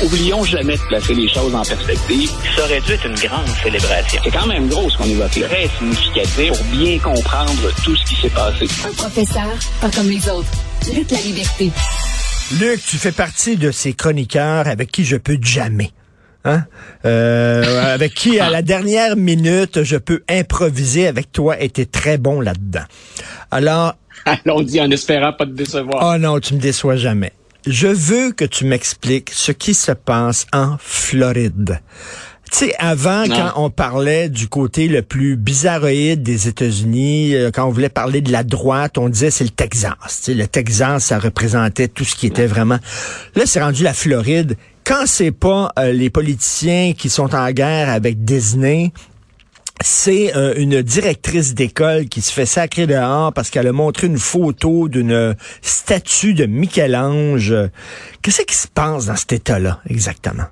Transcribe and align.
Oublions 0.00 0.44
jamais 0.44 0.76
de 0.76 0.82
placer 0.82 1.12
les 1.12 1.28
choses 1.28 1.52
en 1.52 1.62
perspective. 1.62 2.30
Ça 2.54 2.64
aurait 2.64 2.80
dû 2.80 2.92
être 2.92 3.06
une 3.06 3.16
grande 3.16 3.48
célébration. 3.64 4.20
C'est 4.22 4.30
quand 4.30 4.46
même 4.46 4.68
gros 4.68 4.88
ce 4.88 4.96
qu'on 4.96 5.04
évoque 5.04 5.34
là. 5.36 5.48
Très 5.48 5.68
significatif 5.76 6.52
pour 6.52 6.64
bien 6.66 6.98
comprendre 7.00 7.74
tout 7.84 7.96
ce 7.96 8.04
qui 8.04 8.14
s'est 8.14 8.30
passé. 8.30 8.68
Un 8.86 8.92
professeur, 8.92 9.48
pas 9.80 9.90
comme 9.90 10.08
les 10.08 10.28
autres. 10.28 10.48
Lutte 10.94 11.10
la 11.10 11.20
liberté. 11.20 11.72
Luc, 12.60 12.80
tu 12.86 12.96
fais 12.96 13.10
partie 13.10 13.56
de 13.56 13.72
ces 13.72 13.92
chroniqueurs 13.92 14.68
avec 14.68 14.92
qui 14.92 15.04
je 15.04 15.16
peux 15.16 15.38
jamais. 15.42 15.90
Hein? 16.44 16.62
Euh, 17.04 17.92
avec 17.92 18.14
qui, 18.14 18.38
à 18.38 18.50
la 18.50 18.62
dernière 18.62 19.16
minute, 19.16 19.82
je 19.82 19.96
peux 19.96 20.22
improviser 20.28 21.08
avec 21.08 21.32
toi 21.32 21.60
et 21.60 21.70
t'es 21.70 21.86
très 21.86 22.18
bon 22.18 22.40
là-dedans. 22.40 22.84
Alors... 23.50 23.94
Allons-y 24.24 24.80
en 24.80 24.90
espérant 24.92 25.32
pas 25.32 25.44
te 25.44 25.50
décevoir. 25.50 26.14
Oh 26.14 26.18
non, 26.18 26.38
tu 26.38 26.54
me 26.54 26.60
déçois 26.60 26.96
jamais. 26.96 27.32
Je 27.70 27.88
veux 27.88 28.32
que 28.32 28.46
tu 28.46 28.64
m'expliques 28.64 29.30
ce 29.30 29.52
qui 29.52 29.74
se 29.74 29.92
passe 29.92 30.46
en 30.54 30.76
Floride. 30.80 31.82
Tu 32.50 32.56
sais, 32.56 32.74
avant, 32.78 33.24
quand 33.26 33.52
on 33.56 33.68
parlait 33.68 34.30
du 34.30 34.48
côté 34.48 34.88
le 34.88 35.02
plus 35.02 35.36
bizarroïde 35.36 36.22
des 36.22 36.48
États-Unis, 36.48 37.34
euh, 37.34 37.50
quand 37.52 37.66
on 37.66 37.70
voulait 37.70 37.90
parler 37.90 38.22
de 38.22 38.32
la 38.32 38.42
droite, 38.42 38.96
on 38.96 39.10
disait 39.10 39.30
c'est 39.30 39.44
le 39.44 39.50
Texas. 39.50 39.98
Tu 40.00 40.08
sais, 40.08 40.34
le 40.34 40.46
Texas, 40.46 41.04
ça 41.04 41.18
représentait 41.18 41.88
tout 41.88 42.04
ce 42.04 42.16
qui 42.16 42.26
était 42.26 42.46
vraiment... 42.46 42.78
Là, 43.34 43.42
c'est 43.44 43.60
rendu 43.60 43.82
la 43.82 43.92
Floride. 43.92 44.56
Quand 44.84 45.04
c'est 45.04 45.30
pas 45.30 45.70
euh, 45.78 45.92
les 45.92 46.08
politiciens 46.08 46.94
qui 46.96 47.10
sont 47.10 47.34
en 47.34 47.50
guerre 47.50 47.90
avec 47.90 48.24
Disney, 48.24 48.92
c'est 49.80 50.36
euh, 50.36 50.54
une 50.56 50.82
directrice 50.82 51.54
d'école 51.54 52.06
qui 52.06 52.20
se 52.20 52.32
fait 52.32 52.46
sacrer 52.46 52.86
dehors 52.86 53.32
parce 53.32 53.50
qu'elle 53.50 53.66
a 53.66 53.72
montré 53.72 54.06
une 54.06 54.18
photo 54.18 54.88
d'une 54.88 55.36
statue 55.62 56.34
de 56.34 56.46
Michel-Ange. 56.46 57.54
Qu'est-ce 58.22 58.42
qui 58.42 58.56
se 58.56 58.68
passe 58.68 59.06
dans 59.06 59.16
cet 59.16 59.32
état-là 59.32 59.80
exactement? 59.88 60.46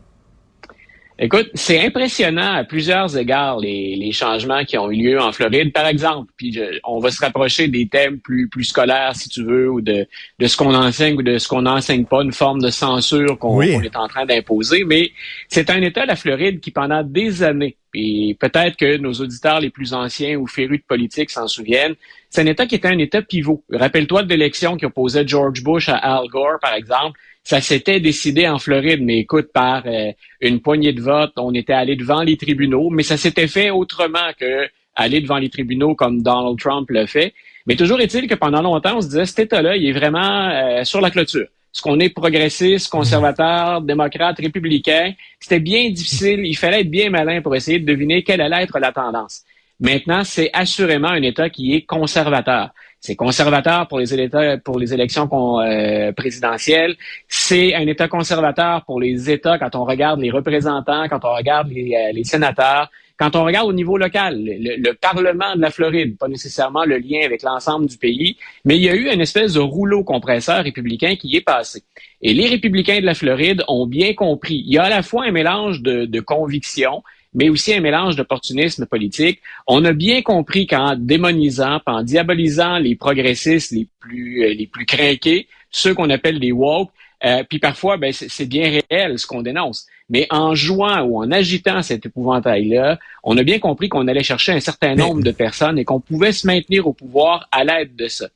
Écoute, 1.19 1.49
c'est 1.55 1.81
impressionnant 1.81 2.53
à 2.53 2.65
plusieurs 2.65 3.17
égards 3.17 3.59
les, 3.59 3.97
les, 3.97 4.13
changements 4.13 4.65
qui 4.65 4.77
ont 4.77 4.91
eu 4.91 4.97
lieu 4.97 5.21
en 5.21 5.33
Floride, 5.33 5.73
par 5.73 5.87
exemple. 5.87 6.31
Puis 6.37 6.61
on 6.85 6.99
va 6.99 7.11
se 7.11 7.21
rapprocher 7.25 7.69
des 7.69 7.89
thèmes 7.89 8.19
plus 8.19 8.51
plus 8.51 8.65
scolaires, 8.65 9.17
si 9.17 9.31
tu 9.31 9.43
veux, 9.43 9.71
ou 9.71 9.81
de, 9.81 10.07
de 10.39 10.47
ce 10.47 10.59
qu'on 10.59 10.75
enseigne 10.75 11.17
ou 11.17 11.23
de 11.23 11.39
ce 11.39 11.49
qu'on 11.49 11.63
n'enseigne 11.63 12.05
pas, 12.05 12.23
une 12.23 12.35
forme 12.35 12.61
de 12.61 12.69
censure 12.69 13.39
qu'on 13.39 13.63
est 13.63 13.97
en 13.97 14.09
train 14.09 14.27
d'imposer. 14.27 14.85
Mais 14.85 15.13
c'est 15.49 15.71
un 15.71 15.81
État, 15.81 16.05
la 16.05 16.17
Floride, 16.17 16.61
qui 16.61 16.71
pendant 16.71 17.03
des 17.03 17.43
années, 17.43 17.79
et 17.95 18.37
peut-être 18.39 18.77
que 18.77 18.99
nos 18.99 19.15
auditeurs 19.15 19.61
les 19.61 19.71
plus 19.71 19.95
anciens 19.95 20.37
ou 20.37 20.47
férus 20.47 20.81
de 20.81 20.87
politique 20.87 21.31
s'en 21.31 21.49
souviennent, 21.49 21.95
c'est 22.29 22.43
un 22.43 22.47
État 22.47 22.67
qui 22.67 22.75
était 22.75 22.89
un 22.89 22.99
État 22.99 23.23
pivot. 23.23 23.65
Rappelle-toi 23.73 24.25
de 24.25 24.29
l'élection 24.29 24.77
qui 24.77 24.85
opposait 24.85 25.27
George 25.27 25.63
Bush 25.63 25.89
à 25.89 25.97
Al 25.97 26.29
Gore, 26.29 26.59
par 26.61 26.75
exemple 26.75 27.19
ça 27.47 27.61
s'était 27.61 28.01
décidé 28.01 28.49
en 28.49 28.59
Floride, 28.59 29.01
mais 29.01 29.19
écoute, 29.21 29.53
par 29.53 29.85
euh, 29.87 30.11
une 30.41 30.61
poignée 30.61 30.93
de 30.93 31.01
votes, 31.01 31.35
on 31.37 31.55
était 31.55 31.75
allé 31.75 31.95
devant 31.95 32.23
les 32.23 32.37
tribunaux, 32.37 32.91
mais 32.91 33.05
ça 33.05 33.17
s'était 33.17 33.47
fait 33.47 33.71
autrement 33.71 34.33
que 34.37 34.69
aller 34.97 35.21
devant 35.21 35.39
les 35.39 35.49
tribunaux 35.49 35.95
comme 35.95 36.23
Donald 36.23 36.59
Trump 36.59 36.91
le 36.91 37.07
fait. 37.07 37.35
Mais 37.67 37.77
toujours 37.77 38.01
est-il 38.01 38.27
que 38.27 38.35
pendant 38.35 38.63
longtemps, 38.63 38.97
on 38.97 39.01
se 39.01 39.07
disait, 39.07 39.27
cet 39.27 39.39
État-là, 39.39 39.77
il 39.77 39.87
est 39.87 39.93
vraiment 39.93 40.49
euh, 40.49 40.83
sur 40.83 41.01
la 41.01 41.09
clôture. 41.09 41.47
Ce 41.71 41.81
qu'on 41.83 42.01
est 42.01 42.09
progressiste, 42.09 42.91
conservateur, 42.91 43.81
démocrate, 43.81 44.39
républicain, 44.41 45.13
c'était 45.39 45.61
bien 45.61 45.89
difficile. 45.91 46.41
Il 46.45 46.57
fallait 46.57 46.81
être 46.81 46.91
bien 46.91 47.11
malin 47.11 47.43
pour 47.43 47.55
essayer 47.55 47.79
de 47.79 47.87
deviner 47.87 48.25
quelle 48.25 48.41
allait 48.41 48.65
être 48.65 48.81
la 48.81 48.91
tendance. 48.91 49.45
Maintenant, 49.79 50.25
c'est 50.25 50.51
assurément 50.53 51.11
un 51.11 51.23
État 51.23 51.49
qui 51.49 51.75
est 51.77 51.83
conservateur. 51.83 52.71
C'est 53.07 53.15
conservateur 53.15 53.87
pour 53.87 54.01
les, 54.01 54.29
pour 54.65 54.81
les 54.81 54.93
élections 54.93 55.29
euh, 55.61 56.11
présidentielles. 56.11 56.97
C'est 57.29 57.73
un 57.73 57.87
État 57.87 58.09
conservateur 58.09 58.85
pour 58.85 59.01
les 59.01 59.31
États 59.31 59.61
quand 59.61 59.77
on 59.77 59.85
regarde 59.85 60.19
les 60.21 60.33
représentants, 60.33 61.09
quand 61.09 61.25
on 61.25 61.33
regarde 61.33 61.69
les, 61.69 61.95
euh, 61.95 62.25
sénateurs, 62.25 62.91
quand 63.17 63.37
on 63.37 63.45
regarde 63.45 63.69
au 63.69 63.73
niveau 63.73 63.97
local, 63.97 64.43
le, 64.45 64.93
Parlement 64.95 65.55
de 65.55 65.61
la 65.61 65.71
Floride, 65.71 66.19
pas 66.19 66.27
nécessairement 66.27 66.85
le 66.85 66.99
lien 66.99 67.21
avec 67.25 67.45
l'ensemble 67.45 67.87
du 67.87 67.97
pays, 67.97 68.39
mais 68.65 68.77
il 68.77 68.83
y 68.83 68.89
a 68.89 68.95
eu 68.97 69.09
une 69.09 69.21
espèce 69.21 69.53
de 69.53 69.61
rouleau 69.61 70.03
compresseur 70.03 70.65
républicain 70.65 71.15
qui 71.15 71.37
est 71.37 71.43
passé. 71.43 71.85
Et 72.23 72.35
les 72.35 72.49
républicains 72.49 72.99
de 72.99 73.07
la 73.07 73.15
Floride 73.15 73.63
ont 73.69 73.87
bien 73.87 74.15
compris. 74.15 74.65
Il 74.67 74.75
y 74.75 74.79
a 74.79 74.85
à 74.85 74.91
la 74.91 75.03
fois 75.03 75.27
un 75.27 75.31
mélange 75.31 75.81
de, 75.81 76.07
de 76.07 76.21
conviction, 76.21 77.05
mais 77.37 77.51
aussi 77.51 77.73
un 77.75 77.81
mélange 77.81 78.17
d'opportunisme 78.17 78.87
politique. 78.87 79.41
On 79.69 79.85
a 79.85 79.93
bien 79.93 80.23
compris 80.23 80.67
qu'en 80.67 80.97
démonisant, 80.97 81.81
en 81.87 82.03
diabolisant 82.03 82.79
les 82.79 82.97
progressistes 82.97 83.71
les 83.73 83.87
plus, 84.01 84.43
euh, 84.43 84.55
les 84.55 84.67
plus 84.67 84.87
craqués, 84.87 85.47
ceux 85.71 85.95
qu'on 85.95 86.11
appelle 86.11 86.39
les 86.39 86.51
woke, 86.51 86.91
euh, 87.25 87.45
puis 87.49 87.59
parfois, 87.59 87.99
ben, 87.99 88.13
c'est 88.13 88.47
bien 88.47 88.81
réel 88.91 89.19
ce 89.19 89.27
qu'on 89.27 89.43
dénonce. 89.43 89.87
Mais 90.09 90.27
en 90.31 90.55
jouant 90.55 91.03
ou 91.03 91.23
en 91.23 91.31
agitant 91.31 91.83
cet 91.83 92.07
épouvantail-là, 92.07 92.99
on 93.23 93.37
a 93.37 93.43
bien 93.43 93.59
compris 93.59 93.89
qu'on 93.89 94.09
allait 94.09 94.23
chercher 94.23 94.53
un 94.53 94.61
certain 94.61 94.95
nombre 94.95 95.23
de 95.23 95.31
personnes 95.31 95.79
et 95.79 95.85
qu'on 95.85 96.01
pouvait 96.01 96.33
se 96.33 96.47
maintenir 96.47 96.87
au 96.87 96.93
pouvoir 96.93 97.49
à 97.53 97.65
l'aide 97.65 97.97
de 97.97 98.07
ça. 98.07 98.29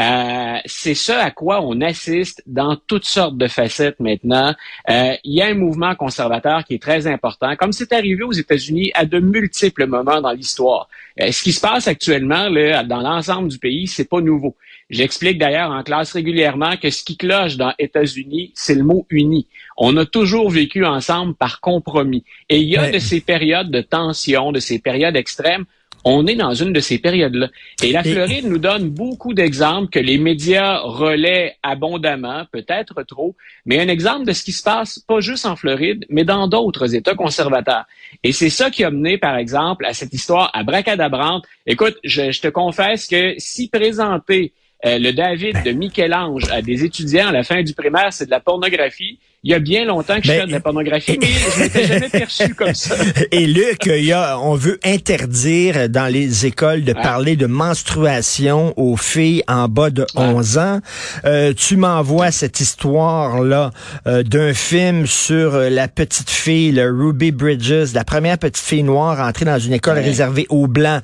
Euh, 0.00 0.56
c'est 0.64 0.94
ce 0.94 1.12
à 1.12 1.30
quoi 1.30 1.60
on 1.60 1.80
assiste 1.82 2.42
dans 2.46 2.76
toutes 2.76 3.04
sortes 3.04 3.36
de 3.36 3.46
facettes 3.46 4.00
maintenant. 4.00 4.54
Euh, 4.88 5.14
il 5.22 5.34
y 5.34 5.42
a 5.42 5.46
un 5.46 5.54
mouvement 5.54 5.94
conservateur 5.94 6.64
qui 6.64 6.74
est 6.74 6.82
très 6.82 7.06
important, 7.06 7.56
comme 7.56 7.72
c'est 7.72 7.92
arrivé 7.92 8.22
aux 8.22 8.32
États-Unis 8.32 8.90
à 8.94 9.04
de 9.04 9.18
multiples 9.18 9.86
moments 9.86 10.20
dans 10.22 10.32
l'histoire. 10.32 10.88
Euh, 11.20 11.30
ce 11.30 11.42
qui 11.42 11.52
se 11.52 11.60
passe 11.60 11.88
actuellement 11.88 12.48
là, 12.48 12.84
dans 12.84 13.00
l'ensemble 13.00 13.48
du 13.48 13.58
pays, 13.58 13.86
c'est 13.86 14.08
pas 14.08 14.22
nouveau. 14.22 14.56
J'explique 14.88 15.38
d'ailleurs 15.38 15.70
en 15.70 15.82
classe 15.82 16.12
régulièrement 16.12 16.76
que 16.76 16.90
ce 16.90 17.04
qui 17.04 17.16
cloche 17.16 17.56
dans 17.56 17.74
États-Unis, 17.78 18.52
c'est 18.54 18.74
le 18.74 18.84
mot 18.84 19.06
uni. 19.10 19.46
On 19.76 19.96
a 19.96 20.06
toujours 20.06 20.50
vécu 20.50 20.84
ensemble 20.84 21.34
par 21.34 21.60
compromis. 21.60 22.24
Et 22.48 22.58
il 22.58 22.68
y 22.68 22.76
a 22.76 22.90
de 22.90 22.98
ces 22.98 23.20
périodes 23.20 23.70
de 23.70 23.80
tension, 23.80 24.52
de 24.52 24.60
ces 24.60 24.78
périodes 24.78 25.16
extrêmes 25.16 25.64
on 26.04 26.26
est 26.26 26.34
dans 26.34 26.54
une 26.54 26.72
de 26.72 26.80
ces 26.80 26.98
périodes-là. 26.98 27.48
Et 27.82 27.92
la 27.92 28.02
Floride 28.02 28.46
nous 28.46 28.58
donne 28.58 28.88
beaucoup 28.88 29.34
d'exemples 29.34 29.90
que 29.90 29.98
les 29.98 30.18
médias 30.18 30.78
relaient 30.78 31.56
abondamment, 31.62 32.44
peut-être 32.50 33.02
trop, 33.04 33.36
mais 33.64 33.80
un 33.80 33.88
exemple 33.88 34.26
de 34.26 34.32
ce 34.32 34.42
qui 34.42 34.52
se 34.52 34.62
passe 34.62 34.98
pas 34.98 35.20
juste 35.20 35.46
en 35.46 35.56
Floride, 35.56 36.04
mais 36.08 36.24
dans 36.24 36.48
d'autres 36.48 36.94
États 36.94 37.14
conservateurs. 37.14 37.84
Et 38.22 38.32
c'est 38.32 38.50
ça 38.50 38.70
qui 38.70 38.84
a 38.84 38.90
mené, 38.90 39.18
par 39.18 39.36
exemple, 39.36 39.84
à 39.84 39.94
cette 39.94 40.12
histoire 40.12 40.50
à 40.54 40.64
bracadabrante. 40.64 41.44
Écoute, 41.66 41.96
je, 42.04 42.40
te 42.40 42.48
confesse 42.48 43.06
que 43.06 43.34
si 43.38 43.68
présenter 43.68 44.52
euh, 44.84 44.98
le 44.98 45.12
David 45.12 45.62
de 45.64 45.70
Michel-Ange 45.70 46.50
à 46.50 46.62
des 46.62 46.84
étudiants 46.84 47.28
à 47.28 47.32
la 47.32 47.44
fin 47.44 47.62
du 47.62 47.74
primaire, 47.74 48.12
c'est 48.12 48.26
de 48.26 48.30
la 48.30 48.40
pornographie, 48.40 49.18
il 49.44 49.50
y 49.50 49.54
a 49.54 49.58
bien 49.58 49.84
longtemps 49.84 50.20
que 50.20 50.22
je 50.22 50.30
fais 50.30 50.46
de 50.46 50.52
la 50.52 50.60
pornographie, 50.60 51.18
mais 51.20 51.26
je 51.26 51.60
m'étais 51.60 51.86
jamais 51.88 52.08
perçu 52.08 52.54
comme 52.54 52.74
ça. 52.74 52.94
Et 53.32 53.48
Luc, 53.48 53.86
il 53.86 54.04
y 54.04 54.12
a, 54.12 54.38
on 54.38 54.54
veut 54.54 54.78
interdire 54.84 55.88
dans 55.88 56.06
les 56.06 56.46
écoles 56.46 56.84
de 56.84 56.92
parler 56.92 57.34
de 57.34 57.46
menstruation 57.46 58.72
aux 58.76 58.96
filles 58.96 59.42
en 59.48 59.66
bas 59.66 59.90
de 59.90 60.06
11 60.14 60.58
ans. 60.58 60.80
Euh, 61.24 61.52
tu 61.56 61.76
m'envoies 61.76 62.30
cette 62.30 62.60
histoire-là 62.60 63.72
euh, 64.06 64.22
d'un 64.22 64.54
film 64.54 65.08
sur 65.08 65.56
euh, 65.56 65.70
la 65.70 65.88
petite 65.88 66.30
fille, 66.30 66.70
le 66.70 66.88
Ruby 66.88 67.32
Bridges, 67.32 67.94
la 67.94 68.04
première 68.04 68.38
petite 68.38 68.64
fille 68.64 68.84
noire 68.84 69.18
entrée 69.18 69.44
dans 69.44 69.58
une 69.58 69.72
école 69.72 69.98
réservée 69.98 70.46
aux 70.50 70.68
Blancs. 70.68 71.02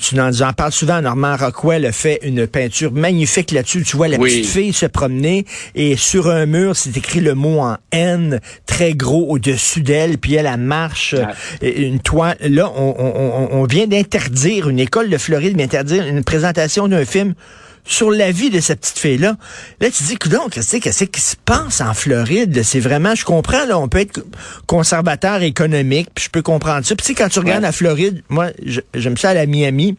tu 0.00 0.18
en, 0.18 0.32
en, 0.32 0.52
parles 0.54 0.72
souvent. 0.72 1.02
Norman 1.02 1.36
Rockwell 1.36 1.84
a 1.84 1.92
fait 1.92 2.20
une 2.22 2.46
peinture 2.46 2.92
magnifique 2.92 3.50
là-dessus. 3.50 3.82
Tu 3.84 3.98
vois 3.98 4.08
la 4.08 4.16
petite 4.16 4.46
fille 4.46 4.72
se 4.72 4.86
promener 4.86 5.44
et 5.74 5.98
sur 5.98 6.30
un 6.30 6.46
mur, 6.46 6.76
c'est 6.76 6.96
écrit 6.96 7.20
le 7.20 7.34
mot 7.34 7.60
en 7.60 7.73
N 7.92 8.40
très 8.66 8.94
gros 8.94 9.26
au-dessus 9.30 9.82
d'elle, 9.82 10.18
puis 10.18 10.34
elle, 10.34 10.54
marche, 10.56 11.14
euh, 11.14 11.72
une 11.76 12.00
toile. 12.00 12.36
Là, 12.40 12.70
on, 12.74 13.64
vient 13.64 13.86
d'interdire, 13.86 14.68
une 14.68 14.80
école 14.80 15.10
de 15.10 15.18
Floride 15.18 15.56
vient 15.56 15.66
d'interdire 15.66 16.06
une 16.06 16.24
présentation 16.24 16.88
d'un 16.88 17.04
film 17.04 17.34
sur 17.86 18.10
la 18.10 18.30
vie 18.30 18.50
de 18.50 18.60
cette 18.60 18.80
petite 18.80 18.98
fille-là. 18.98 19.36
Là, 19.80 19.90
tu 19.90 20.02
dis, 20.04 20.16
donc, 20.30 20.52
qu'est-ce 20.52 21.04
qui 21.04 21.20
se 21.20 21.36
passe 21.44 21.80
en 21.80 21.92
Floride? 21.92 22.62
C'est 22.62 22.80
vraiment, 22.80 23.14
je 23.14 23.24
comprends, 23.24 23.66
là, 23.66 23.78
on 23.78 23.88
peut 23.88 23.98
être 23.98 24.24
conservateur 24.66 25.42
économique, 25.42 26.08
puis 26.14 26.24
je 26.24 26.30
peux 26.30 26.42
comprendre 26.42 26.84
ça. 26.86 26.94
Puis 26.96 27.06
tu 27.06 27.12
sais, 27.12 27.14
quand 27.14 27.28
tu 27.28 27.38
regardes 27.40 27.62
la 27.62 27.72
Floride, 27.72 28.22
moi, 28.28 28.48
j'aime 28.94 29.16
ça 29.16 29.30
à 29.30 29.34
la 29.34 29.46
Miami, 29.46 29.96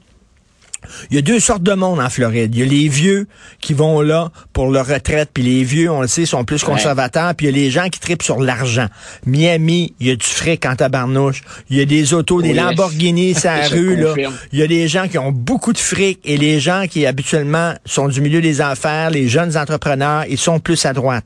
il 1.09 1.15
y 1.15 1.19
a 1.19 1.21
deux 1.21 1.39
sortes 1.39 1.63
de 1.63 1.73
monde 1.73 1.99
en 1.99 2.09
Floride. 2.09 2.53
Il 2.55 2.59
y 2.59 2.63
a 2.63 2.65
les 2.65 2.87
vieux 2.87 3.27
qui 3.61 3.73
vont 3.73 4.01
là 4.01 4.31
pour 4.53 4.69
leur 4.69 4.87
retraite, 4.87 5.29
puis 5.33 5.43
les 5.43 5.63
vieux, 5.63 5.91
on 5.91 6.01
le 6.01 6.07
sait, 6.07 6.25
sont 6.25 6.43
plus 6.43 6.63
conservateurs, 6.63 7.33
puis 7.35 7.47
il 7.47 7.49
y 7.49 7.53
a 7.53 7.63
les 7.63 7.71
gens 7.71 7.89
qui 7.89 7.99
tripent 7.99 8.23
sur 8.23 8.39
l'argent. 8.39 8.87
Miami, 9.25 9.93
il 9.99 10.07
y 10.07 10.11
a 10.11 10.15
du 10.15 10.25
fric 10.25 10.65
en 10.65 10.75
tabarnouche. 10.75 11.43
Il 11.69 11.77
y 11.77 11.81
a 11.81 11.85
des 11.85 12.13
autos, 12.13 12.41
des 12.41 12.53
Lamborghini 12.53 13.33
sur 13.35 13.49
la 13.49 13.67
rue, 13.67 13.95
là. 13.95 14.13
Il 14.51 14.59
y 14.59 14.63
a 14.63 14.67
des 14.67 14.87
gens 14.87 15.07
qui 15.07 15.17
ont 15.17 15.31
beaucoup 15.31 15.73
de 15.73 15.77
fric 15.77 16.19
et 16.23 16.37
les 16.37 16.59
gens 16.59 16.85
qui 16.89 17.05
habituellement 17.05 17.73
sont 17.85 18.07
du 18.07 18.21
milieu 18.21 18.41
des 18.41 18.61
affaires, 18.61 19.09
les 19.09 19.27
jeunes 19.27 19.57
entrepreneurs, 19.57 20.25
ils 20.29 20.37
sont 20.37 20.59
plus 20.59 20.85
à 20.85 20.93
droite. 20.93 21.25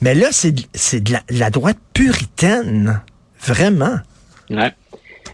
Mais 0.00 0.14
là, 0.14 0.28
c'est 0.32 1.00
de 1.00 1.12
la, 1.12 1.22
la 1.30 1.50
droite 1.50 1.78
puritaine. 1.92 3.00
Vraiment. 3.46 3.98
Ouais. 4.50 4.72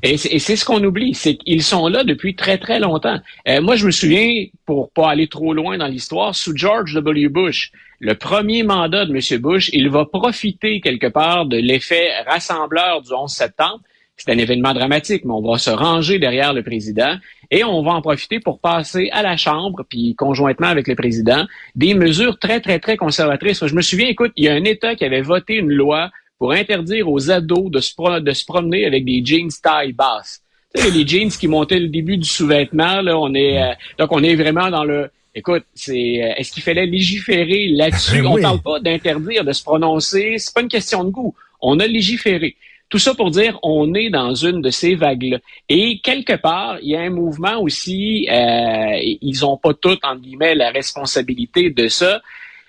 Et 0.03 0.17
c'est 0.17 0.57
ce 0.57 0.65
qu'on 0.65 0.83
oublie, 0.83 1.15
c'est 1.15 1.37
qu'ils 1.37 1.63
sont 1.63 1.87
là 1.89 2.05
depuis 2.05 2.35
très, 2.35 2.57
très 2.57 2.81
longtemps. 2.81 3.19
Euh, 3.47 3.61
moi, 3.61 3.77
je 3.77 3.85
me 3.85 3.91
souviens, 3.91 4.47
pour 4.65 4.91
pas 4.91 5.11
aller 5.11 5.29
trop 5.29 5.53
loin 5.53 5.77
dans 5.77 5.87
l'histoire, 5.87 6.35
sous 6.35 6.57
George 6.57 6.95
W. 6.95 7.29
Bush, 7.29 7.71
le 7.99 8.15
premier 8.15 8.63
mandat 8.63 9.05
de 9.05 9.15
M. 9.15 9.41
Bush, 9.41 9.69
il 9.75 9.91
va 9.91 10.07
profiter 10.07 10.81
quelque 10.81 11.09
part 11.09 11.45
de 11.45 11.59
l'effet 11.59 12.09
rassembleur 12.27 13.03
du 13.03 13.13
11 13.13 13.31
septembre. 13.31 13.81
C'est 14.17 14.33
un 14.33 14.39
événement 14.39 14.73
dramatique, 14.73 15.25
mais 15.25 15.33
on 15.33 15.43
va 15.43 15.59
se 15.59 15.71
ranger 15.71 16.19
derrière 16.19 16.53
le 16.53 16.63
président 16.63 17.17
et 17.51 17.65
on 17.65 17.83
va 17.83 17.93
en 17.93 18.03
profiter 18.03 18.39
pour 18.39 18.61
passer 18.61 19.11
à 19.13 19.23
la 19.23 19.37
Chambre, 19.37 19.85
puis 19.89 20.15
conjointement 20.15 20.69
avec 20.69 20.89
le 20.89 20.95
président, 20.95 21.47
des 21.75 21.95
mesures 21.95 22.39
très, 22.39 22.61
très, 22.61 22.79
très 22.79 22.97
conservatrices. 22.97 23.67
Je 23.67 23.75
me 23.75 23.83
souviens, 23.83 24.09
écoute, 24.09 24.33
il 24.37 24.45
y 24.45 24.49
a 24.49 24.53
un 24.53 24.65
État 24.65 24.95
qui 24.95 25.05
avait 25.05 25.23
voté 25.23 25.55
une 25.55 25.73
loi 25.73 26.11
pour 26.41 26.53
interdire 26.53 27.07
aux 27.07 27.31
ados 27.31 27.71
de 27.71 27.81
se, 27.81 28.19
de 28.19 28.33
se 28.33 28.45
promener 28.47 28.87
avec 28.87 29.05
des 29.05 29.23
jeans 29.23 29.51
taille 29.63 29.93
basse. 29.93 30.41
Tu 30.75 30.81
sais, 30.81 30.91
les 30.91 31.07
jeans 31.07 31.29
qui 31.29 31.47
montaient 31.47 31.79
le 31.79 31.89
début 31.89 32.17
du 32.17 32.27
sous-vêtement, 32.27 33.03
là, 33.03 33.19
on 33.19 33.35
est, 33.35 33.63
euh, 33.63 33.75
donc 33.99 34.11
on 34.11 34.23
est 34.23 34.35
vraiment 34.37 34.71
dans 34.71 34.85
le, 34.85 35.11
écoute, 35.35 35.65
c'est, 35.75 35.93
euh, 35.93 36.33
est-ce 36.37 36.51
qu'il 36.51 36.63
fallait 36.63 36.87
légiférer 36.87 37.69
là-dessus? 37.69 38.25
On 38.27 38.41
parle 38.41 38.63
pas 38.63 38.81
d'interdire, 38.81 39.45
de 39.45 39.53
se 39.53 39.63
prononcer, 39.63 40.37
c'est 40.39 40.55
pas 40.55 40.63
une 40.63 40.69
question 40.69 41.05
de 41.05 41.11
goût. 41.11 41.35
On 41.61 41.79
a 41.79 41.87
légiféré. 41.87 42.57
Tout 42.89 42.99
ça 42.99 43.15
pour 43.15 43.31
dire, 43.31 43.59
on 43.63 43.93
est 43.93 44.09
dans 44.09 44.35
une 44.35 44.63
de 44.63 44.71
ces 44.71 44.95
vagues-là. 44.95 45.41
Et 45.69 46.01
quelque 46.01 46.37
part, 46.37 46.79
il 46.81 46.89
y 46.89 46.97
a 46.97 47.01
un 47.01 47.11
mouvement 47.11 47.61
aussi, 47.61 48.27
euh, 48.31 48.99
ils 49.21 49.45
ont 49.45 49.59
pas 49.59 49.75
toutes, 49.75 50.03
entre 50.07 50.23
guillemets, 50.23 50.55
la 50.55 50.71
responsabilité 50.71 51.69
de 51.69 51.87
ça. 51.89 52.23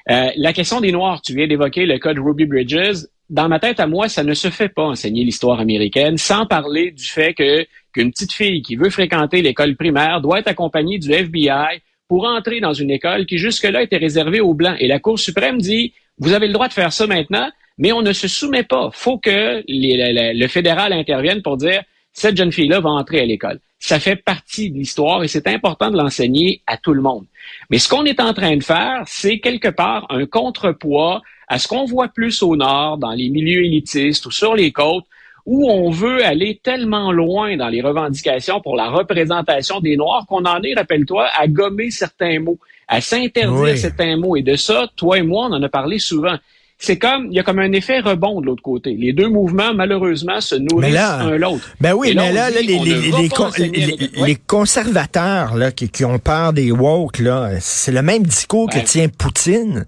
la 0.07 0.51
question 0.51 0.81
des 0.81 0.91
Noirs, 0.91 1.21
tu 1.21 1.33
viens 1.33 1.47
d'évoquer 1.47 1.85
le 1.85 1.97
code 2.00 2.19
Ruby 2.19 2.45
Bridges 2.45 3.06
dans 3.31 3.48
ma 3.48 3.60
tête 3.60 3.80
à 3.80 3.88
moi, 3.88 4.10
ça 4.10 4.24
ne 4.24 4.33
se 4.33 4.50
fait 4.50 4.68
pas 4.68 4.83
enseigner 4.83 5.24
l'histoire 5.24 5.62
américaine 5.62 6.18
sans 6.18 6.45
parler 6.45 6.92
du 6.92 7.06
fait 7.06 7.33
que 7.33 7.66
qu'une 7.94 8.12
petite 8.12 8.33
fille 8.33 8.62
qui 8.62 8.75
veut 8.75 8.89
fréquenter 8.89 9.42
l'école 9.42 9.75
primaire 9.75 10.22
doit 10.22 10.39
être 10.39 10.50
accompagnée 10.50 11.00
du 11.00 11.12
FBI 11.12 11.81
pour 12.10 12.25
entrer 12.25 12.60
dans 12.60 12.74
une 12.74 12.92
école 12.92 13.25
qui 13.25 13.38
jusque-là 13.38 13.83
était 13.83 13.98
réservée 13.98 14.42
aux 14.42 14.54
Blancs. 14.54 14.75
Et 14.80 14.88
la 14.88 15.00
Cour 15.00 15.18
suprême 15.18 15.60
dit, 15.60 15.94
vous 16.19 16.33
avez 16.33 16.48
le 16.48 16.54
droit 16.54 16.68
de 16.68 16.74
faire 16.74 16.92
ça 16.92 17.07
maintenant, 17.07 17.50
mais 17.78 17.94
on 17.94 18.01
ne 18.01 18.12
se 18.12 18.28
soumet 18.28 18.63
pas. 18.63 18.89
faut 18.94 19.18
que 19.18 19.63
le 19.66 20.48
fédéral 20.48 20.92
intervienne 20.92 21.42
pour 21.42 21.56
dire, 21.56 21.83
cette 22.12 22.36
jeune 22.36 22.51
fille-là 22.51 22.81
va 22.81 22.89
entrer 22.89 23.22
à 23.22 23.25
l'école. 23.25 23.60
Ça 23.80 24.00
fait 24.00 24.18
partie 24.18 24.69
de 24.69 24.78
l'histoire 24.78 25.24
et 25.24 25.30
c'est 25.30 25.48
important 25.48 25.89
de 25.89 25.98
l'enseigner 25.98 26.62
à 26.68 26.75
tout 26.78 26.94
le 26.94 27.01
monde. 27.01 27.25
Mais 27.69 27.80
ce 27.80 27.88
qu'on 27.88 28.04
est 28.04 28.19
en 28.19 28.33
train 28.33 28.57
de 28.57 28.63
faire, 28.63 29.04
c'est 29.07 29.39
quelque 29.39 29.69
part 29.69 30.06
un 30.10 30.25
contrepoids 30.25 31.22
à 31.51 31.59
ce 31.59 31.68
qu'on 31.68 31.83
voit 31.83 32.07
plus 32.07 32.42
au 32.44 32.56
nord, 32.56 32.98
dans 32.98 33.12
les 33.12 33.30
milieux 33.30 33.65
élitistes 33.65 34.25
ou 34.25 34.31
sur 34.31 34.56
les 34.56 34.71
côtes, 34.71 35.03
où 35.45 35.69
on 35.69 35.89
veut 35.89 36.24
aller 36.24 36.62
tellement 36.63 37.12
loin 37.12 37.57
dans 37.57 37.68
les 37.68 37.81
revendications 37.81 38.62
pour 38.62 38.77
la 38.77 38.89
représentation 38.89 39.81
des 39.81 39.98
Noirs 39.98 40.25
qu'on 40.30 40.45
en 40.45 40.63
est, 40.63 40.75
rappelle-toi, 40.75 41.27
à 41.38 41.48
gommer 41.50 41.92
certains 41.92 42.39
mots, 42.39 42.57
à 42.88 43.01
s'interdire 43.01 43.77
certains 43.77 44.15
mots. 44.15 44.38
Et 44.38 44.44
de 44.44 44.56
ça, 44.56 44.88
toi 44.95 45.18
et 45.18 45.24
moi, 45.24 45.48
on 45.50 45.53
en 45.56 45.62
a 45.62 45.68
parlé 45.68 46.00
souvent. 46.00 46.38
C'est 46.77 46.98
comme, 46.98 47.27
il 47.30 47.33
y 47.33 47.39
a 47.39 47.44
comme 47.44 47.59
un 47.59 47.74
effet 47.74 48.00
rebond 48.00 48.39
de 48.39 48.45
l'autre 48.45 48.63
côté. 48.63 48.95
Les 48.97 49.12
deux 49.12 49.27
mouvements, 49.27 49.74
malheureusement, 49.74 50.39
se 50.39 50.56
nourrissent 50.56 50.94
l'un 50.94 51.38
l'autre. 51.38 51.69
Ben 51.81 51.94
oui, 51.94 52.13
mais 52.15 52.31
là, 52.31 52.50
les, 52.50 52.62
les, 52.62 54.36
conservateurs 54.47 55.57
là, 55.57 55.74
qui, 55.74 55.89
qui 55.89 56.06
ont 56.06 56.18
peur 56.18 56.54
des 56.54 56.71
woke, 56.71 57.19
là, 57.19 57.50
c'est 57.59 57.92
le 57.92 58.01
même 58.01 58.24
discours 58.24 58.69
que 58.69 58.80
tient 58.80 59.09
Poutine. 59.09 59.86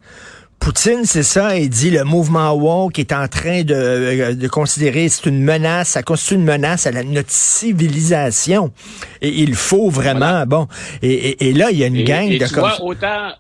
Poutine, 0.63 1.03
c'est 1.03 1.23
ça, 1.23 1.59
il 1.59 1.69
dit 1.69 1.91
le 1.91 2.05
mouvement 2.05 2.53
woke 2.53 2.97
est 2.97 3.11
en 3.11 3.27
train 3.27 3.63
de, 3.63 3.73
euh, 3.73 4.33
de 4.33 4.47
considérer 4.47 5.09
c'est 5.09 5.25
une 5.25 5.43
menace, 5.43 5.89
ça 5.89 6.03
constitue 6.03 6.35
une 6.35 6.45
menace 6.45 6.87
à 6.87 7.03
notre 7.03 7.31
civilisation. 7.31 8.71
Et 9.21 9.27
il 9.27 9.55
faut 9.55 9.89
vraiment, 9.89 10.45
bon. 10.45 10.69
Et, 11.01 11.51
là, 11.51 11.69
il 11.69 11.79
y 11.79 11.83
a 11.83 11.87
une 11.87 12.05
gang 12.05 12.29
de... 12.29 12.47
Tu 12.47 12.53
vois, 12.53 12.81
autant, 12.81 13.33